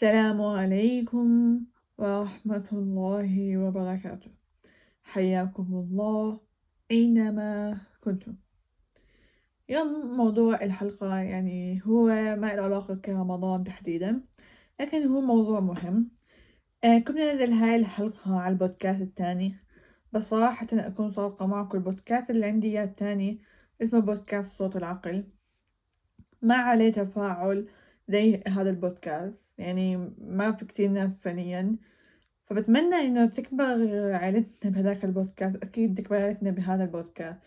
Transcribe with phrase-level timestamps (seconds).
[0.00, 1.60] السلام عليكم
[1.98, 4.30] ورحمة الله وبركاته.
[5.02, 6.40] حياكم الله
[6.90, 8.36] أينما كنتم.
[9.70, 14.22] اليوم موضوع الحلقة يعني هو ما له علاقة كرمضان تحديدا
[14.80, 16.10] لكن هو موضوع مهم.
[16.84, 19.56] آه ننزل هاي الحلقة على البودكاست التاني
[20.12, 23.42] بس صراحة أكون صادقة معكم البودكاست اللي عندي إياه التاني
[23.82, 25.24] اسمه بودكاست صوت العقل.
[26.42, 27.68] ما عليه تفاعل
[28.10, 31.76] زي هذا البودكاست يعني ما في كتير ناس فعليا
[32.50, 33.64] فبتمنى إنه تكبر
[34.14, 37.38] عائلتنا بهذاك البودكاست أكيد تكبر عائلتنا بهذا البودكاست.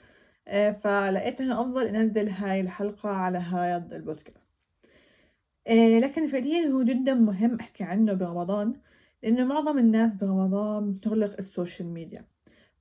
[0.47, 4.37] آه، فلقيت إنه أفضل أنزل هاي الحلقة على هذا البودكاست.
[5.67, 8.73] آه، لكن فعليا هو جدا مهم أحكي عنه برمضان
[9.23, 12.25] لأنه معظم الناس برمضان بتغلق السوشيال ميديا.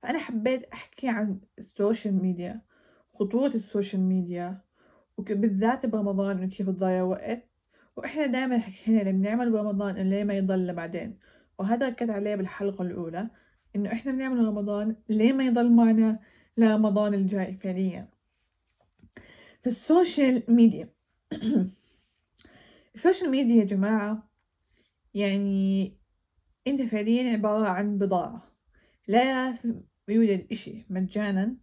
[0.03, 2.61] فأنا حبيت أحكي عن السوشيال ميديا
[3.15, 4.61] خطورة السوشيال ميديا
[5.19, 7.52] وبالذات برمضان إنه كيف تضيع وقت.
[7.97, 11.19] وإحنا دايما حكينا اللي بنعمل برمضان إنه ليه ما يضل لبعدين
[11.59, 13.31] وهذا ركزت عليه بالحلقة الأولى
[13.77, 16.19] إنه إحنا بنعمل رمضان ليه ما يضل معنا
[16.57, 18.09] لرمضان الجاي فعليا.
[19.67, 20.89] السوشيال ميديا
[22.95, 24.29] السوشيال ميديا يا جماعة
[25.15, 25.93] يعني
[26.67, 28.53] أنت فعليا عبارة عن بضاعة.
[29.09, 29.59] لا
[30.09, 31.57] يوجد إشي مجانا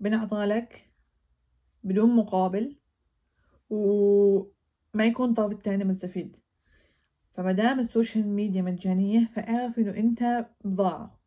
[0.00, 0.90] بنعطالك
[1.84, 2.76] بدون مقابل
[4.98, 6.36] وما يكون الطرف التاني مستفيد.
[7.34, 11.18] فمادام السوشيال ميديا مجانية فاعرف إنه أنت بضاعة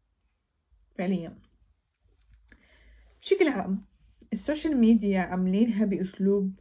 [0.97, 1.37] فعليا.
[3.21, 3.85] بشكل عام
[4.33, 6.59] السوشيال ميديا عاملينها بأسلوب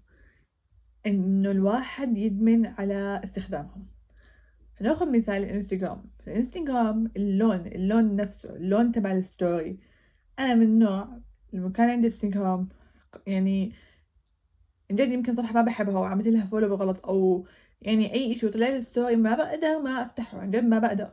[1.07, 3.87] إنه الواحد يدمن على استخدامهم.
[4.81, 6.05] نأخذ مثال الإنستغرام.
[6.27, 9.79] الإنستغرام اللون اللون نفسه اللون تبع ال story.
[10.39, 11.09] أنا من نوع
[11.53, 12.69] لما كان عندي إنستغرام
[13.27, 13.73] يعني
[14.97, 17.47] جد يمكن صفحة ما بحبها وعملت لها follow بغلط أو
[17.83, 21.13] يعني أي شيء طلعت story ما بقدر ما أفتحه عن جد ما بقدر.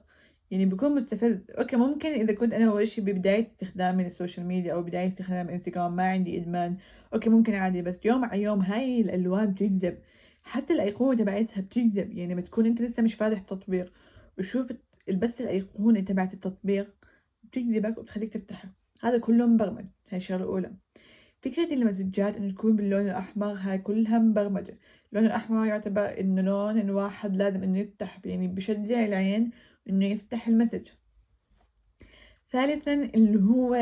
[0.51, 1.39] يعني بكون مستفز.
[1.59, 5.95] okay ممكن إذا كنت أنا أول شيء ببداية استخدامي للسوشيال ميديا أو بداية استخدام انستغرام
[5.95, 6.77] ما عندي إدمان.
[7.13, 9.97] okay ممكن عادي بس يوم على يوم هاي الألوان بتجذب.
[10.43, 12.13] حتى الأيقونة تبعتها بتجذب.
[12.13, 13.93] يعني بتكون أنت لسه مش فاتح التطبيق
[14.39, 14.67] وشوف
[15.21, 16.95] بس الأيقونة تبعت التطبيق
[17.43, 20.71] بتجذبك وبتخليك تفتحها هذا كله مبرمج هاي الشغلة الأولى.
[21.41, 24.79] فكرة المسجات إنه تكون باللون الأحمر هاي كلها مبرمجة.
[25.11, 29.51] اللون الأحمر يعتبر إنه لون الواحد لازم إنه يفتح يعني بشجع العين
[29.89, 30.87] إنه يفتح المسج
[32.51, 33.75] ثالثا اللي هو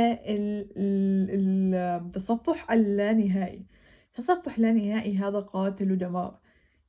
[2.05, 3.65] التصفح اللانهائي.
[4.13, 6.39] تصفح لانهائي هذا قاتل ودمار.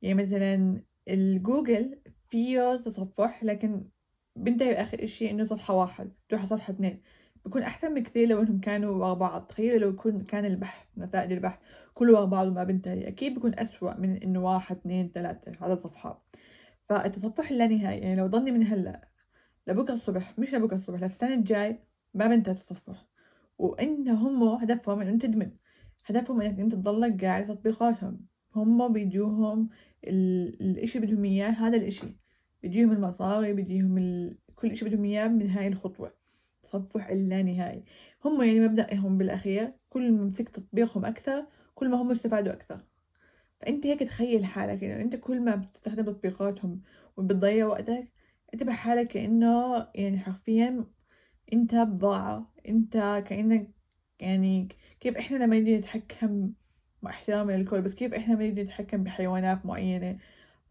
[0.03, 1.98] يعني مثلا الجوجل
[2.31, 3.88] فيه تصفح لكن
[4.37, 7.03] بنتهي بآخر إشي إنه صفحة واحد تروح صفحة اثنين.
[7.47, 9.47] بكون أحسن بكثير لو إنهم كانوا ورا بعض.
[9.47, 11.59] تخيلوا لو يكون كان البحث نتائج البحث
[11.95, 16.23] كله ورا بعض وما بنتهي أكيد بكون أسوأ من إنه واحد اثنين ثلاثة عدد صفحات
[16.89, 19.09] فالتصفح اللانهائي يعني لو ضلني من هلأ
[19.67, 21.79] لبكرة الصبح مش لبكرة الصبح للسنة الجاي
[22.15, 23.07] ما بنتهي التصفح.
[23.59, 25.51] وإن هم هدفهم إنه تدمن.
[26.07, 28.27] هدفهم إنك أنت تضلك قاعد تطبيقاتهم.
[28.57, 29.69] هم بيجوهم
[30.05, 32.07] الإشي بدهم إياه هذا الإشي.
[32.63, 34.39] بيجيهم المصاري بيجيهم ال...
[34.57, 36.13] كل إشي بدهم إياه من هاي الخطوة.
[36.66, 37.84] تصفح اللانهائي
[38.25, 42.81] هم يعني مبدأهم بالأخير كل ما مسكت تطبيقهم أكثر كل ما هم استفادوا أكثر.
[43.60, 46.82] فأنت هيك تخيل حالك إنه أنت كل ما بتستخدم تطبيقاتهم
[47.16, 48.12] وبتضيع وقتك
[48.54, 50.84] اعتبر حالك كأنه يعني حرفيا
[51.53, 52.54] أنت بضاعة.
[52.69, 52.93] أنت
[53.28, 53.71] كأنك
[54.21, 54.69] يعني
[55.00, 56.53] كيف إحنا لما نيجي نتحكم
[57.03, 60.19] مع احترامي للكل بس كيف إحنا لما نيجي نتحكم بحيوانات معينة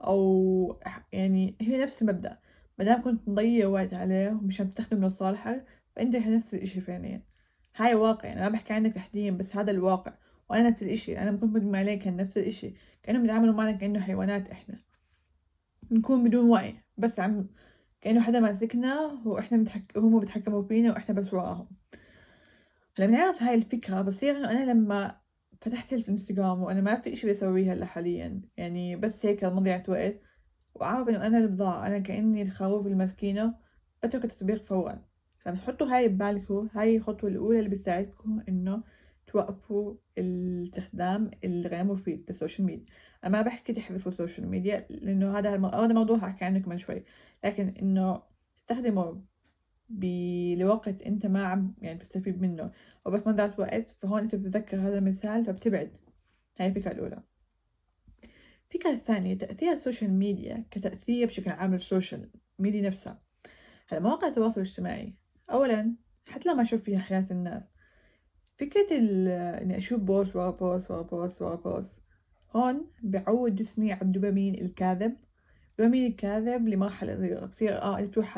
[0.02, 0.80] أو
[1.14, 2.40] يعني هي نفس المبدأ.
[2.80, 7.22] مادام كنت مضيع وقت عليه ومش عم تستخدم لصالحك فأنت نفس الإشي فعليا.
[7.76, 10.14] هاي واقع أنا ما بحكي عنك تحديدا بس هذا الواقع.
[10.50, 12.74] وأنا نفس الإشي أنا كنت مدمن عليه كان نفس الإشي.
[13.04, 14.80] كانوا بيتعاملوا معنا كأنه حيوانات إحنا.
[15.92, 17.48] نكون بدون وعي بس عم
[18.02, 19.98] كأنه حدا ماسكنا وإحنا بنتحك...
[19.98, 21.68] هم بيتحكموا فينا وإحنا بس وراهم
[23.00, 25.22] لما نعرف هاي الفكرة بصير إنه أنا لما
[25.62, 30.22] فتحت الانستغرام وأنا ما في إشي بسويه هلأ حاليا يعني بس هيك مضيعة وقت
[30.76, 33.56] وعارف إنه أنا البضاعة أنا كأني الخروف المسكينة
[34.04, 35.06] بترك التطبيق فورا.
[35.46, 38.84] فبتحطوا هاي ببالكم هاي الخطوة الأولى اللي بتساعدكم إنه
[39.28, 42.86] توقفوا الاستخدام الغير مفيد للسوشيال ميديا
[43.24, 47.04] أنا ما بحكي تحذفوا السوشيال ميديا لأنه هذا هذا موضوع هحكي عنه كمان شوي.
[47.44, 48.24] لكن إنه
[48.58, 49.16] تستخدموا
[50.58, 52.72] لوقت أنت ما عم يعني تستفيد منه.
[53.08, 55.98] أو بس مضيعة وقت فهون أنت بتتذكر هذا المثال فبتبعد.
[56.60, 57.24] هاي الفكرة الأولى.
[58.68, 63.22] الفكرة الثانية تأثير السوشيال ميديا كتأثير بشكل عام للسوشيال ميديا نفسها.
[63.88, 65.16] هلا مواقع التواصل الاجتماعي
[65.52, 65.96] أولا
[66.26, 67.64] حتى لما أشوف فيها حياة الناس
[68.58, 68.98] فكرة
[69.62, 71.96] إني أشوف post ورا post ورا post ورا post
[72.56, 75.16] هون بعود جسمي على الدوبامين الكاذب.
[75.80, 78.38] دوبامين الكاذب لمرحلة صغيرة بصير آه بتروح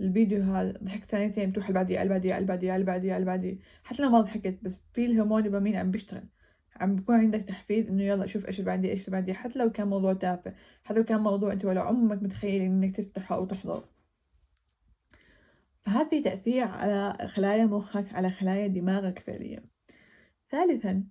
[0.00, 2.14] الفيديو هذا ضحكت ثانيتين بتروح بعديه اللي
[2.46, 6.24] بعديه اللي بعديه حتى لو ما ضحكت بس في الهرمون دوبامين عم بيشتغل.
[6.76, 9.32] عم بيكون عندك تحفيز إنه يلا شوف إيش بعدية إيش بعدية.
[9.32, 10.54] حتى لو كان موضوع تافه
[10.84, 13.99] حتى لو كان موضوع أنت ولا عمرك متخيل إنك تفتحه أو تحضره.
[15.90, 19.64] فهذا في تأثير على خلايا مخك على خلايا دماغك فعليا.
[20.50, 21.04] ثالثا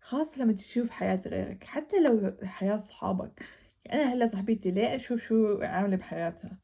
[0.00, 3.42] خاصة لما تشوف حياة غيرك حتى لو حياة صحابك.
[3.84, 6.58] يعني أنا هلأ صاحبتي ليه أشوف شو عاملة بحياتها؟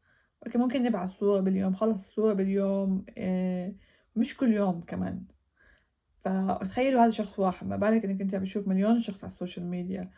[0.47, 3.77] okay ممكن نبعث صورة باليوم خلص صورة باليوم إيه
[4.17, 5.25] مش كل يوم كمان.
[6.25, 10.11] فتخيلوا هذا شخص واحد ما بالك إنك أنت بتشوف مليون شخص على ال social media.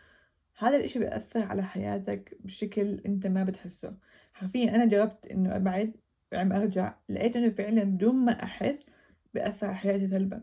[0.59, 3.97] هذا الإشي بيأثر على حياتك بشكل أنت ما بتحسه.
[4.33, 6.04] حرفيا أنا جربت إنه ابعد
[6.39, 8.79] عم أرجع لقيت إنه فعلا بدون ما أحس
[9.35, 10.43] بأثر على حياتي سلبا.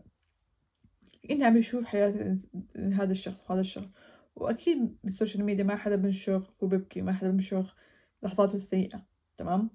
[1.30, 2.36] انت عم بشوف حياة
[2.76, 3.88] هذا الشخص وهذا الشخص.
[4.36, 7.74] وأكيد بالسوشيال ميديا ما حدا بنشر وببكي ما حدا بنشر
[8.22, 9.06] لحظاته السيئة.
[9.38, 9.70] تمام؟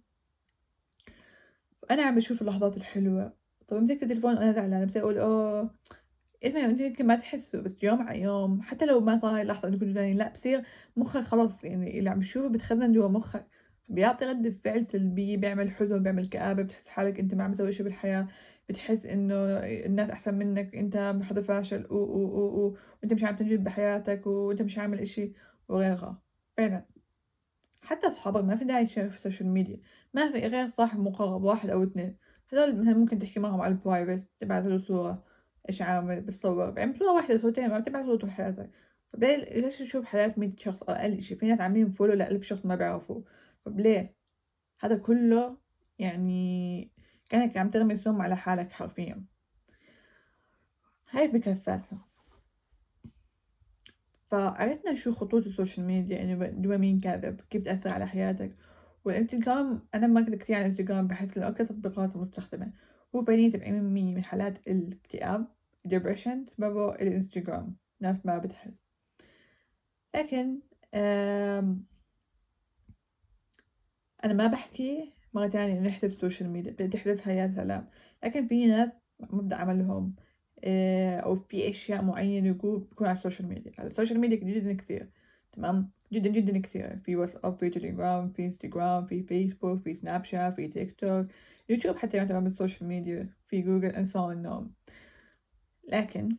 [1.91, 3.33] أنا عم بشوف اللحظات الحلوة.
[3.67, 5.69] طب مسكت التليفون وأنا زعلانة بصير أقول أوه
[6.43, 9.67] اسمعي انت يمكن ما تحسوا بس يوم على يوم حتى لو ما صار هاي اللحظة
[9.67, 10.63] انه كنتوا زعلانين لا بصير
[10.97, 13.47] مخك خلص يعني اللي عم بشوفه بتخزن جوا مخك.
[13.87, 17.83] بيعطي ردة فعل سلبية بيعمل حزن بيعمل كآبة بتحس حالك انت ما عم تسوي شي
[17.83, 18.27] بالحياة
[18.69, 19.35] بتحس انه
[19.85, 24.27] الناس أحسن منك انت حدا فاشل و و و و وانت مش عم تنجز بحياتك
[24.27, 25.33] وانت مش عامل إشي
[25.69, 26.21] وغيرها.
[26.57, 26.85] فعلا.
[27.81, 29.79] حتى أصحابك ما في داعي تشارك في ال social media.
[30.13, 32.17] ما في غير صاحب مقرب واحد أو اثنين
[32.53, 35.23] هذول مثلا ممكن تحكي معهم على ال private تبعث له صورة
[35.69, 36.73] إيش عامل بتصور.
[36.77, 38.71] يعني صورة واحدة صورتين ما بتبعث له طول حياتك.
[39.17, 43.23] ليش تشوف حياة مية شخص أقل شي في ناس عاملين follow لألف شخص ما بيعرفوه
[43.67, 44.15] طب ليه؟
[44.79, 45.57] هذا كله
[45.99, 46.91] يعني
[47.29, 49.25] كأنك عم ترمي سم على حالك حرفيا.
[51.11, 51.97] هاي الفكرة الثالثة
[54.31, 58.55] فعرفنا شو خطورة ال social media إنه دوبامين كاذب كيف تأثر على حياتك.
[59.05, 62.73] والإنستغرام أنا ما كنت كتير على الإنستغرام بحس إنه أكثر تطبيقات مستخدمة.
[63.15, 65.47] هو بين سبعين من من حالات الاكتئاب
[65.87, 67.75] depression سببه الإنستغرام.
[67.99, 68.73] ناس ما بتحس
[70.15, 70.59] لكن
[74.25, 77.87] أنا ما بحكي تانية إنه نحذف ال social media تحذفها يا سلام.
[78.23, 80.15] لكن في ناس مبدأ عملهم
[80.63, 83.71] آه، أو في أشياء معينة بكون على ال social media.
[83.79, 85.09] على ال social media جدا كثير
[85.53, 86.99] تمام؟ جدا جدا كثير.
[87.05, 91.27] في واتساب في تليجرام في إنستغرام في فيسبوك في سناب شات في تيك توك
[91.69, 94.63] يوتيوب حتى يعتبر من ال social media في جوجل and so on
[95.87, 96.37] لكن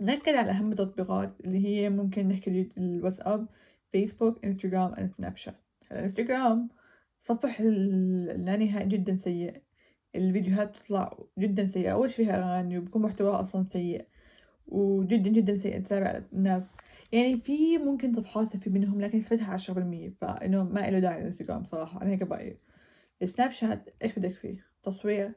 [0.00, 3.48] نركز على أهم التطبيقات اللي هي ممكن نحكي الواتساب
[3.92, 6.68] فيسبوك إنستغرام سناب شات الإنستغرام.
[7.20, 9.62] التصفح اللانهائي جدا سيء.
[10.14, 11.92] الفيديوهات بتطلع جدا سيئة.
[11.92, 14.06] أول شي فيها أغاني وبكون محتواها أصلا سيء.
[14.66, 16.70] وجدا جدا سيء تتابع الناس.
[17.12, 20.10] يعني في ممكن صفحات في منهم لكن نسبتها عشرة بالمية.
[20.20, 22.02] فإنه ما إله داعي الإنستغرام صراحة.
[22.02, 22.56] أنا هيك برأيي
[23.22, 25.32] السناب شات إيش بدك فيه؟ تصوير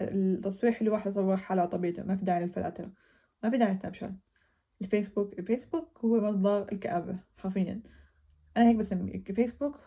[0.00, 2.02] التصوير حلو واحد يصور حاله على طبيعته.
[2.02, 2.90] ما في داعي للفلاتر.
[3.42, 4.12] ما في داعي سناب شات.
[4.82, 7.80] الفيسبوك الفيسبوك هو مصدر الكآبة حرفيا.
[8.56, 9.24] أنا هيك بسميه.
[9.24, 9.80] فيسبوك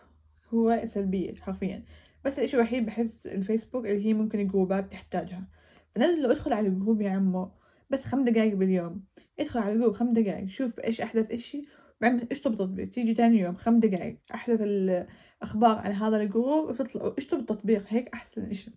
[0.54, 1.84] هو سلبية حرفيا.
[2.24, 5.48] بس الإشي الوحيد بحس الفيسبوك اللي هي ممكن الجروبات تحتاجها.
[5.94, 7.50] فنزل ادخل على ال group يا عمو
[7.90, 9.04] بس خمس دقايق باليوم.
[9.40, 11.64] ادخل على ال group خمس دقايق شوف إيش أحدث إشي
[12.00, 17.14] وبعدين اشطب تطبيق تيجي تاني يوم خمس دقايق أحدث الأخبار عن هذا ال group وتطلع
[17.18, 18.70] اشطب التطبيق هيك أحسن إشي.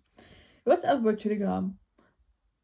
[0.66, 1.76] واتساب والتليجرام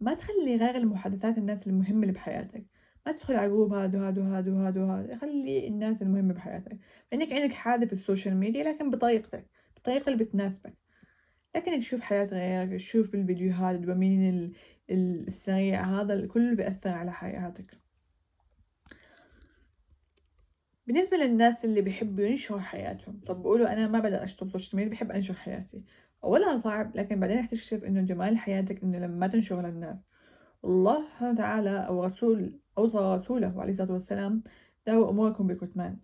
[0.01, 2.67] ما تخلي غير المحادثات الناس المهمة اللي بحياتك.
[3.07, 6.79] ما تدخل على group هذا وهذا وهذا وهذا وهذا خلي الناس المهمة بحياتك.
[7.11, 10.75] فإنك عندك حادث في ال social media لكن بطريقتك بالطريقة اللي بتناسبك.
[11.57, 14.53] لكن تشوف حياة غيرك تشوف الفيديوهات الدوبامين
[14.91, 17.81] السريع هذا كله بيأثر على حياتك.
[20.87, 25.11] بالنسبة للناس اللي بيحبوا ينشروا حياتهم طب بقولوا أنا ما بدي أشتغل social media بحب
[25.11, 25.85] أنشر حياتي.
[26.25, 29.97] أولها صعب لكن بعدين تكتشف إنه جمال حياتك إنه لما تنشر للناس.
[30.65, 34.43] الله سبحانه وتعالى أو رسول أوصى رسوله عليه الصلاة والسلام
[34.87, 35.97] داووا أموركم بكتمان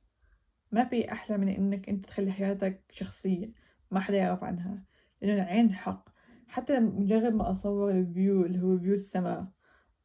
[0.73, 3.52] ما في أحلى من إنك أنت تخلي حياتك شخصية
[3.90, 4.85] ما حدا يعرف عنها
[5.23, 6.08] لأنه العين حق.
[6.49, 9.46] حتى مجرد ما أصور ال view اللي هو view السماء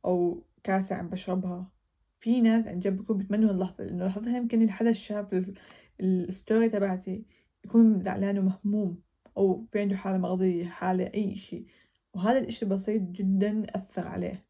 [0.06, 1.72] أو كاسة عم بشربها
[2.20, 5.54] في ناس عن جد بيكون بتمنوا اللحظة لأنه لحظتها يمكن الحدا شاف
[6.02, 7.26] ال story تبعتي
[7.66, 9.02] يكون زعلان ومهموم
[9.38, 11.66] أو عنده حالة مرضية حالة أي شي
[12.14, 14.46] وهذا الإشي بسيط جدا أثر عليه.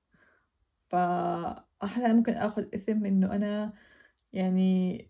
[0.92, 3.74] فأحيانا ممكن أخذ إثم إنه أنا
[4.34, 5.08] يعني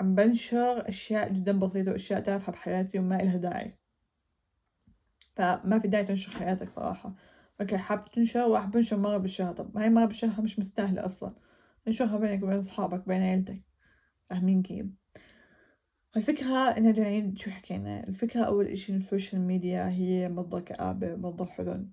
[0.00, 3.72] عم بنشر أشياء جدا بسيطة وأشياء تافهة بحياتي وما إلها داعي.
[5.36, 7.14] فما في داعي تنشر حياتك صراحة.
[7.60, 9.52] okay حاب تنشر؟ واحد بنشر مرة بالشهر.
[9.54, 11.34] طب هاي مرة بالشهر مش مستاهلة أصلا.
[11.88, 13.62] انشرها بينك وبين أصحابك بين عيلتك.
[14.30, 14.86] فاهمين كيف؟
[16.16, 21.16] الفكرة إن نعيد شو حكينا؟ الفكرة أول إشي إن ال social media هي مصدر كآبة
[21.16, 21.88] مصدر حزن.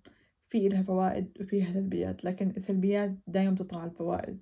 [0.53, 4.41] في إلها فوائد وفيها سلبيات لكن السلبيات دايما تطغى على الفوائد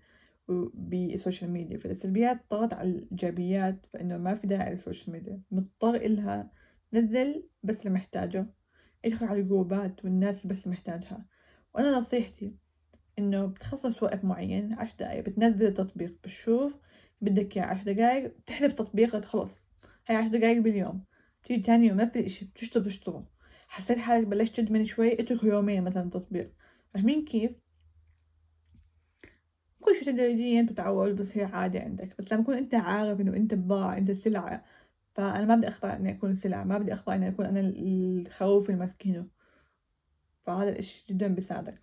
[0.74, 5.96] بال social media فالسلبيات طغت على الإيجابيات فإنه ما في داعي لل social media مضطر
[5.96, 6.52] إلها
[6.94, 8.46] نزل بس اللي محتاجه
[9.06, 11.26] ادخل على الجروبات والناس بس اللي محتاجها.
[11.76, 12.56] وأنا نصيحتي
[13.20, 16.74] إنه بتخصص وقت معين عشر دقايق بتنزل التطبيق بتشوف
[17.22, 19.52] بدك إياه عشر دقايق بتحذف تطبيق خلص.
[20.08, 21.04] هاي عشر دقايق باليوم.
[21.44, 23.26] تيجي تاني يوم نفس الإشي بتشطب بتشطبه.
[23.72, 26.54] حسيت حالك بلشت تدمن شوي اترك يومين مثلا تطبيق.
[26.94, 27.52] فاهمين كيف؟
[29.82, 32.16] كل شي تدريجيا تتعود بصير عادي عندك.
[32.20, 34.66] بس لما تكون أنت عارف إنه أنت بضاعة أنت سلعة
[35.14, 39.28] فأنا ما بدي اخضع إني أكون سلعة ما بدي اخضع إني أكون أنا الخروف المسكينة.
[40.46, 41.82] فهذا الإشي جدا بيساعدك.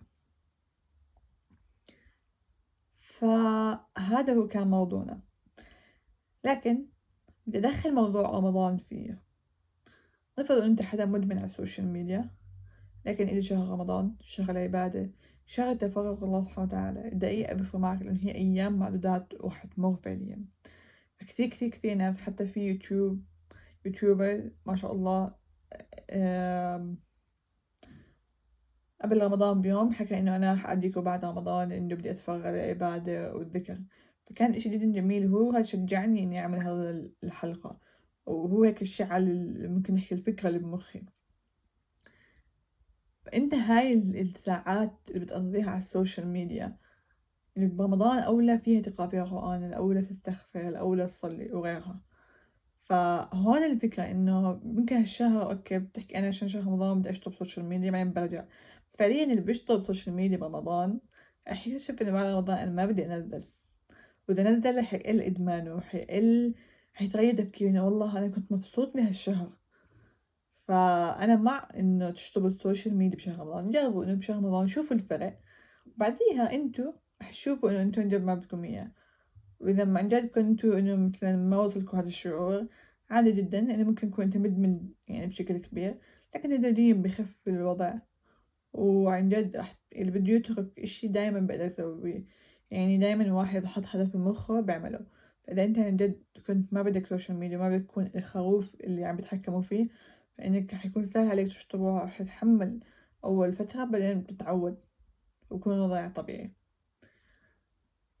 [2.99, 5.21] فهذا هو كان موضوعنا.
[6.43, 6.85] لكن
[7.47, 9.28] بدي أدخل موضوع رمضان فيه.
[10.39, 12.29] نفرض أنت حدا مدمن على ال social media
[13.05, 15.09] لكن إلي شهر رمضان شهر العبادة
[15.45, 20.45] شهر تفرغ الله سبحانه وتعالى الدقيقة بفرق معك لأن هي أيام معدودات وراح تمر فعليا.
[21.19, 23.23] كثير كثير كثير ناس حتى في يوتيوب
[23.85, 25.35] YouTuber ما شاء الله
[29.01, 33.79] قبل رمضان بيوم حكى إنه أنا حأديكوا بعد رمضان إنه بدي أتفرغ للعبادة والذكر.
[34.27, 37.88] فكان إشي جدا جميل هو هذا شجعني إني أعمل هذا الحلقة.
[38.29, 41.03] وهو هيك الشعل ممكن نحكي الفكرة اللي بمخي.
[43.25, 46.77] فأنت هاي الساعات اللي بتقضيها على ال social media
[47.57, 52.01] اللي برمضان أولى فيها تقرأ فيها قرآن الأولى تستغفر الأولى تصلي وغيرها.
[52.83, 57.91] فهون الفكرة إنه ممكن هالشهر okay بتحكي أنا عشان شهر رمضان بدي أشطب social media
[57.91, 58.45] بعدين برجع.
[58.99, 60.99] فعليا اللي بيشطب social media برمضان
[61.49, 63.43] رح يكتشف إنه بعد رمضان أنا ما بدي أنزل.
[64.29, 66.55] وإذا نزل حيقل إدمانه حيقل
[66.93, 69.59] حيتغير تفكيرنا والله أنا كنت مبسوط بهالشهر
[70.69, 75.39] فأنا مع إنه تشطبوا ال social media بشهر رمضان جربوا إنه بشهر رمضان شوفوا الفرق.
[75.95, 78.91] وبعديها أنتو رح تشوفوا إنه أنتو عن ما بدكم إياه.
[79.59, 82.67] وإذا ما عن جد كنتوا إنه مثلا ما وصلكم هذا الشعور
[83.09, 85.97] عادي جدا إنه ممكن يكون أنت مدمن يعني بشكل كبير
[86.35, 87.93] لكن تدريجيا بخف الوضع.
[88.73, 89.63] وعن جد
[89.95, 92.25] اللي بده يترك إشي دايما بقدر يسويه.
[92.71, 95.18] يعني دايما واحد حط هدف بمخه بيعمله.
[95.49, 99.15] فإذا أنت عن جد كنت ما بدك social media ما بدك تكون الخروف اللي عم
[99.15, 99.87] بيتحكموا فيه
[100.37, 102.79] فإنك حيكون سهل عليك تشطبه حتتحمل
[103.23, 104.77] أول فترة بعدين بتتعود
[105.49, 106.53] ويكون الوضع طبيعي.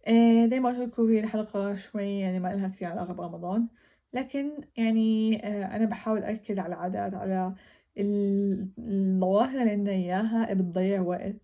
[0.07, 3.67] إيه زي ما قلت لكم هي الحلقة شوي يعني ما لها كثير علاقة برمضان
[4.13, 7.55] لكن يعني آه أنا بحاول أركز على العادات على
[7.97, 11.35] الظواهر اللي عندنا إياها بتضيع وقت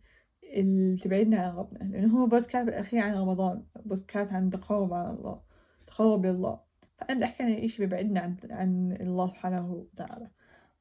[0.43, 5.54] اللي تبعدنا عن ربنا لأنه هو بودكاست بالأخير عن رمضان بودكاست عن تقرب على الله.
[5.95, 6.59] تقرب لله
[6.97, 10.31] فأنا عن إشي بيبعدنا عن, عن الله سبحانه وتعالى.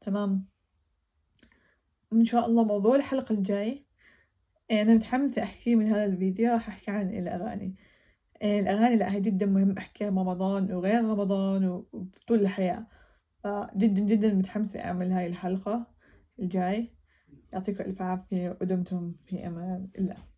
[0.00, 0.46] تمام؟
[2.12, 3.86] إن شاء الله موضوع الحلقة الجاي.
[4.70, 6.52] أنا متحمسة أحكي من هذا الفيديو.
[6.52, 7.76] راح أحكي عن الأغاني.
[8.42, 12.86] الأغاني لا هي جدا مهم أحكيها رمضان وغير رمضان وطول الحياة.
[13.44, 15.86] فجدا جدا متحمسة أعمل هاي الحلقة
[16.38, 16.90] الجاي.
[17.52, 20.33] يعطيكم ألف عافية ودمتم في أمان الله.